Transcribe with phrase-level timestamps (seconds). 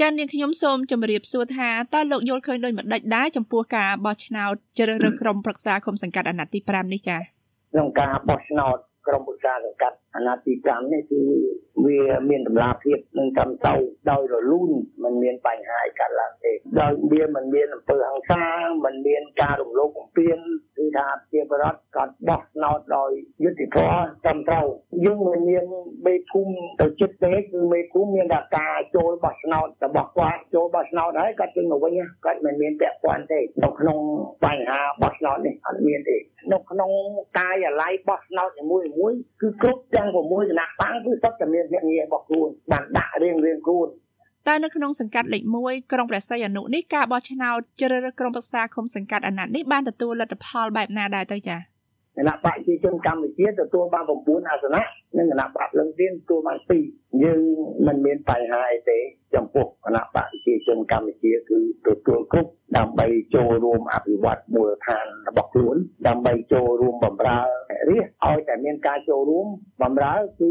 [0.00, 7.20] ចា៎នាងខ្ញុំសូមជម្រាបសួរថាតើលោកយល់ឃើញដូចម្ដេចដែរចំពោះការបោះឆ្នោតជ្រើសរើសក្រុមប្រឹក្សាគុំសង្កាត់អាណត្តិទី5នេះចា៎
[7.72, 8.76] ក្នុងការបោះឆ្នោត
[9.06, 11.20] ក្រុមប្រឹក្សាសង្កាត់អាណត្តិទី5នេះគឺ
[11.86, 13.80] វាមានតម្លាភាពនឹងត្រឹមត្រូវ
[14.10, 14.70] ដោយរលូន
[15.02, 18.44] มันមានបញ្ហាអីកើតឡើងទេដោយវាមិនមានអំពើហិង្សា
[18.84, 20.38] មិនមានការរំលោភបំពាន
[20.78, 23.10] គឺថាជាបរដ្ឋគាត់បោះឆ្នោតដោយ
[23.44, 24.66] យុត្តិធម៌ត្រឹមត្រូវ
[25.04, 25.64] យើងមិនមាន
[26.06, 31.92] មេភូមិទៅចិត្តទេគឺមេភូមិមានតែការចូលបោះឆ្នោតរបស់គាត់ចូលបោះឆ្នោតហើយគាត់ចេញមកវិញ
[32.24, 33.98] គាត់មិនមានពាក់ព័ន្ធទេនៅក្នុង
[34.44, 36.16] បញ្ហាបោះឆ្នោតនេះអត់មានទេ
[36.52, 36.90] នៅក្នុង
[37.38, 40.16] កាយអាល័យបោះឆ្នោតមួយមួយគឺគ្រប់ទាំង6
[40.50, 43.88] គណៈបកគឺសុទ្ធតែមានភ្នាក់ងាររបស់ខ្លួនបានដាក់រៀងរៀងខ្លួន
[44.46, 51.60] តែនៅក្នុងសង្កាត់លេខ1ក្រុងព្រះសីហនុនេះការបោះឆ្នោតជ្រើសរើសក្រុមប្រឹក្សាឃុំសង្កាត់អាណត្តិនេះបានទទួលលទ្ធផលបែបណាដែរទៅចា៎
[52.16, 54.82] គណៈបកប្រជាជនកម្ពុជាទទួលបាន9អាសនៈ
[55.18, 56.58] និងគណៈបកលឹងទៀនទទួលបាន
[56.90, 57.40] 2យើង
[57.86, 58.98] មិនមានបញ្ហាអីទេ
[59.34, 65.76] ចំពោះគណៈបកប្រជាជនកម្ពុជាគឺទទួលគ្រប់ដើម្បីចូលរួមអភិវឌ្ឍមូលដ្ឋានរបស់ខ្លួន
[66.08, 67.38] ដើម្បីចូលរួមបម្រើ
[67.88, 69.46] រាជឲ្យតែមានការចូលរួម
[69.82, 70.50] បម្រើគឺ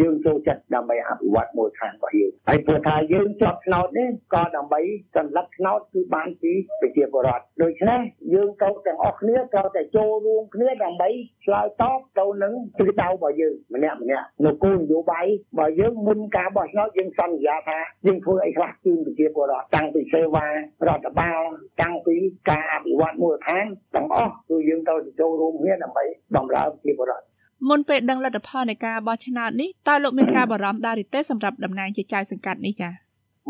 [0.00, 4.80] យើងចូលចិត្តដើម្បីអភិវឌ្ឍមូលដ្ឋានរបស់យើងហើយព្រោះថាយើងជាប់ឆ្នោតនេះក៏ដើម្បី
[5.16, 8.00] សម្លឹកឆ្នោតគឺបានពីប្រជាពលរដ្ឋដូច្នេះ
[8.34, 11.08] យើងទៅទាំងអស់គ្នាត្រូវតែចូលរួមគ្នាដើម្បី
[11.44, 20.52] ឆ្លើយតបទៅនឹងទិសដៅរបស់យើងម្នាក់ម្នាក់នៅគោលនយោបាយរបស់យើងមុនការបោះឆ្នោតយើងសន្យាថាយើងធ្វើអីខ្លះជូនប្រជាពលរដ្ឋតាំងពីសេវារ
[20.96, 21.40] ដ្ឋបាល
[21.82, 22.16] តាំងពី
[22.50, 26.04] ការអភិវឌ្ឍមូលដ្ឋានទាំងអស់គឺយើងត្រូវចូលរួមគ្នាដើម្បី
[26.36, 27.24] បម្រើប្រជាពលរដ្ឋ
[27.68, 32.92] មុនពេលដឹងលទ្ធផលនៃការបោះឆ្នោតនេះតើលោកមានការបារម្ភដែរឬទេសម្រាប់តំណែងជាចៅសង្កាត់នេះចា៎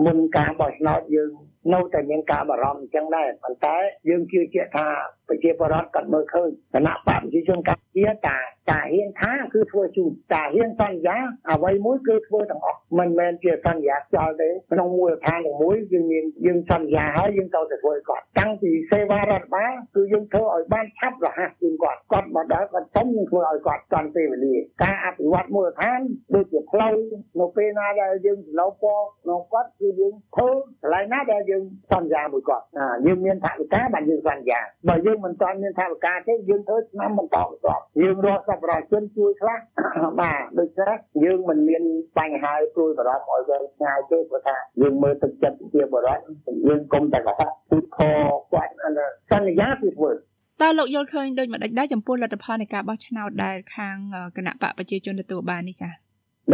[0.06, 1.30] មុនការបោះឆ្នោតយើង
[1.74, 3.76] នៅតែមានការបារម្ភអញ្ចឹងដែរប៉ុន្តែ
[4.08, 4.88] យើងជឿជាក់ថា
[5.28, 8.38] ប្រជាពលរដ្ឋគាត់មើលឃើញគណៈបព្វជិជនកម្ពុជាតា
[8.70, 11.16] តាហ៊ានថាគឺធ្វើជូនតាហ៊ានសន្យា
[11.50, 26.00] អ្វីមួយគឺធ្វើទាំងអស់មិនមែនជាសន្យាខ្យល់ទេក្នុងមូលដ្ឋានទាំងមួយយើងមានយើងសន្យាហើយយើងទៅតែធ្វើគាត់តាំងពីសេវារដ្ឋបាលគឺយើងធ្វើឲ្យបានឆាប់រហ័សជាងគាត់គាត់មកដល់គាត់សុំយើងធ្វើឲ្យគាត់តាន់ពេលវេលាការអភិវឌ្ឍមូលដ្ឋាន
[26.34, 26.94] ដូចជាផ្លូវ
[27.40, 30.48] នៅពេលណាដែលយើងសំណូមពរក្នុងគាត់គឺយើងធ្វើ
[30.82, 31.62] កន្លែងណាដែលយើង
[31.92, 32.64] សន្យាមួយគាត់
[33.06, 39.58] យើងមានថវិកាបានយើងសន្យាបើយើងមិនទាន់មានថវិកាទេយើងធ្វើឆ្នាំបន្តបន្ទាប់យើងរស់សប្បុរសជនជួយខ្លះ
[40.20, 41.82] បាទដូច្នេះយើងមិនមាន
[42.18, 46.20] បញ្ហាព្រួយបារម្ភឲ្យវែងឆ្ងាយទេព្រោះថាយើងមើលទឹកចិត្តជាបរិបទ
[46.68, 47.98] យើងគុំតែកុហកគឺខ
[48.52, 48.72] គាត់
[49.30, 50.10] សន្យាគឺធ្វើ
[50.62, 53.96] តើលោកយល់ឃើញដូចម្ដេចដែរចំពោះលទ្ធផលនៃការបោះឆ្នោតដែលខាង
[54.36, 55.92] គណៈបកប្រជាជនទទួលបាននេះចា៎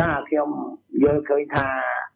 [0.01, 0.49] បាទខ្ញុំ
[1.03, 1.67] យល់ឃើញថា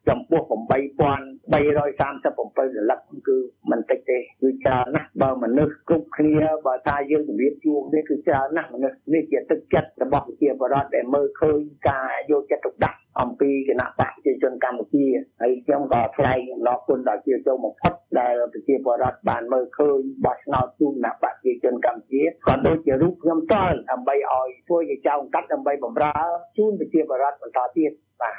[0.08, 2.98] ចំពោះ8337រលឹក
[3.28, 3.36] គឺ
[3.70, 6.36] មិនតិចទេគឺច្រើនណាស់បើមនុស្សគ្រប់គ្នា
[6.66, 11.58] បើថាយើងជម្រាបជួងនេះគឺច្រើនណាស់មនុស្សនេះជាទឹកចិត្តរបស់ប្រជាពលរដ្ឋដែលមើលឃើញ
[11.88, 15.06] ការយកចិត្តទុកដាក់អំពីគណៈបកប្រជាជនកម្ពុជា
[15.41, 26.14] ហើយខ្ញុំក៏ថ្លែងអំណរគុណដល់ជាចូលបំផុតដែលប្រជាពលរដ្ឋបានមើលឃើញបោះឆ្នោតជូនគណៈបកប្រជាជនកម្ពុជាក៏ដូចជារូបខ្ញុំតល់ដើម្បីឲ្យធ្វើជាចៅអង្កាត់ដើម្បីបម្រើ
[26.56, 27.92] ជូនប្រជាពលរដ្ឋបន្តទៀត
[28.22, 28.36] បាទ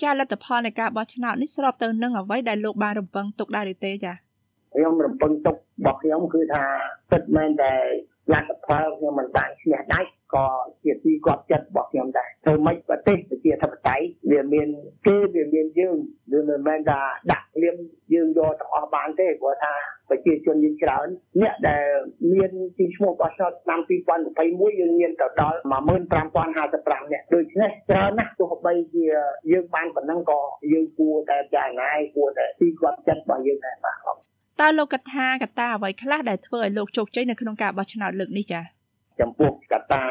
[0.00, 4.12] ចាលទ្ធផលនៃការបោះឆ្នោតនេះស្របទៅនឹងអ្វីដែលលោកបានរំពឹងទុកដែរឬទេចា
[4.74, 6.64] ខ្ញុំរំពឹងទុករបស់ខ្ញុំគឺថា
[7.10, 7.74] ពិតមែនតែ
[8.32, 10.46] លទ្ធផលខ្ញុំមិនបានឈ្នះដាច់ក៏
[10.82, 14.68] ជាទីគាត់ចិត្តរបស់ខ្ញុំដែរធ្វើម៉េចប្រទេសប្រជាធិបតេយ្យវាមាន
[15.06, 15.96] គេវាមានយើង
[16.32, 17.00] វាមិនមែនថា
[17.32, 17.76] ដាក់លៀម
[18.12, 19.72] យើងយកទាំងអស់បានទេព្រោះថា
[20.24, 21.06] ប្រជាជនយើងច្រើន
[21.42, 21.86] អ្នកដែល
[22.34, 23.80] មានទីឈ្មោះបោះឆ្នោតឆ្នាំ
[24.30, 25.58] 2021យើងមានទៅដល់
[26.20, 29.04] 15055នាក់ដូច្នេះច្រើនណាស់ទោះបីជា
[29.52, 30.40] យើងបានប៉ុណ្ណឹងក៏
[30.72, 33.96] យើងគួរតែចារណាយគួរតែទីគាត់ចិត្តរបស់យើងដែរបាទ
[34.60, 38.64] តើលោកកថាកតាអ្វីខ្លះដែលធ្វើឲ្យលោកជោគជ័យនៅក្នុងការបោះឆ្នោតលើកនេះចា៎
[39.20, 40.04] ចំពោះកតា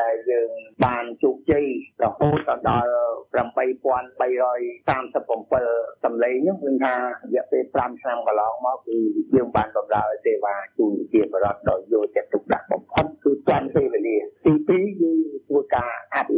[0.00, 0.50] ដែលយើង
[0.84, 1.64] បានជោគជ័យ
[2.02, 2.92] រហូតដល់
[3.34, 6.98] 8337សម្លេងនោះគឺថារ
[7.34, 8.98] យៈពេល5ឆ្នាំកន្លងមកគឺ
[9.34, 15.33] យើងបានបម្រើសេវាជូនប្រជាពលរដ្ឋដោយយកចិត្តទុកដាក់បំផុតគឺទាន់ពេលវេលាទី2គឺធ្វើការអភិ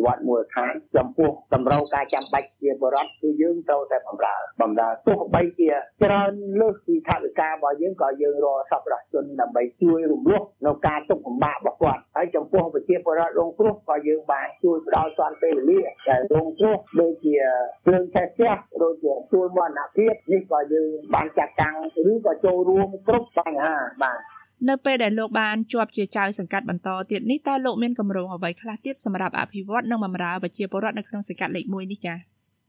[0.07, 5.71] វឌ្ឍមូលដ្ឋានចំពោះតម្រូវការចាំបាច់ជាពលរដ្ឋគឺយើងត្រូវតែបម្រើបម្រើទោះបីជា
[6.03, 17.37] ច្រើនលើសពីថវិការបស់យើងក៏យើងរកសប្បុរសជនដើម្បីជួយរំលោះនៅការទុកលំបាករបស់គាត់ហើយចំពោះប្រជាពលរដ្ឋរងគ្រោះក៏យើងបានជួយផ្ដល់ទាន់ពេលវេលាដែលរងគ្រោះដូចជា
[17.85, 18.53] ភ្លើងឆេះផ្ទះ
[18.83, 21.77] ដូចជាជួយមរណភាពនេះក៏យើងបានចាត់តាំង
[22.11, 24.21] ឬក៏ចូលរួមគ្រប់បញ្ហាបាទ
[24.69, 32.19] នៅពេលដែលលោកបានជាប់ជាចៅសង្កាត់បន្តទៀតនេះតើលោកមានគម្រោងអ្វីខ្លះទៀតសម្រាប់អភិវឌ្ឍនិងបម្រើប្រជាពលរដ្ឋនៅក្នុងសង្កាត់លេខ1នេះចា៎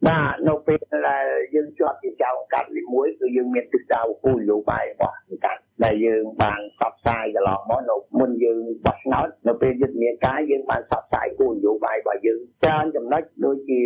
[0.07, 1.25] បាទនៅពេលដែល
[1.55, 13.79] យើងជាប់ជាចៅសង្កាត់លេខ1គឺយើងមានទិសដៅគោលនយោបាយរបស់សង្កាត់ ដែលយើងបានផ្សព្វផ្សាយកន្លងមកនៅមុនយើងបោះឆ្នោតនៅពេលយុទ្ធនាការយើងបានផ្សព្វផ្សាយគោលនយោបាយរបស់យើងច្រើនចំណុចដូចជា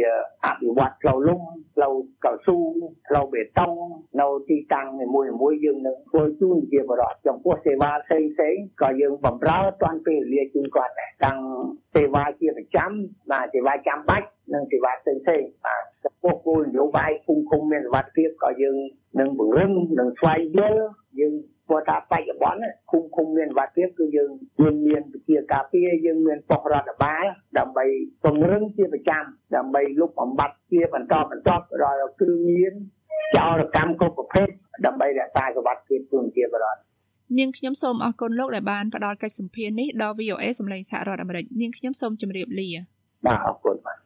[0.46, 1.94] អភិវឌ្ឍផ្លូវលំគឺផ្លូវ
[2.26, 2.58] កៅស៊ូ
[3.08, 3.74] ផ្លូវបេតុង
[4.22, 5.06] នៅទីតាំងនី
[5.42, 11.40] មួយៗយើងនឹងធ្វើជូនជាបរិបទចំពោះសេវាផ្សេងផ្សេងក៏យើងបំរើតាន់ពេលវេលាជូនគាត់ដែរតាំង
[11.96, 12.92] សេវាជាប្រចាំ
[13.32, 18.78] បាទសេវាចាំបាច់និងសេវាផ្សេងផ្សេងបាទចំពោះគោលនយោបាយគុំគុំមានសុវត្ថិភាពក៏យើង
[19.20, 20.84] នឹងបង្រឹងនិងស្វែងយល់
[21.20, 21.34] យើង
[21.72, 22.60] ព្រោះថាបច្ចុប្បន្ន
[22.92, 24.32] គុំគុំមានវត្តភាពគឺយើង
[24.62, 27.26] មានមានវិជាការពារយើងមានប៉ុស្តិ៍រដ្ឋបាល
[27.58, 27.86] ដើម្បី
[28.24, 29.24] ពង្រឹងជាប្រចាំ
[29.56, 32.74] ដើម្បីលុបបំបត្តិជាបន្តបន្ទាប់ដល់គ្រឿងញៀន
[33.36, 34.48] ចោរកម្មគ្រប់ប្រភេទ
[34.86, 36.78] ដើម្បីរក្សាសុវត្ថិភាពជូនជាបរិបទ
[37.38, 42.70] នាងខ្ញុំសូមអរគុណលោកដែលបានផ្ដល់កិច្ចសម្ភារនេះដល់ VOA សម្លេងសហរដ្ឋអាមេរិកនាងខ្ញុំសូមជម្រាបលា
[43.26, 44.01] បាទអរគុណបាទ